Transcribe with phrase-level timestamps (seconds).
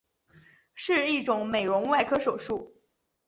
[0.73, 2.73] 是一种美容外科手术。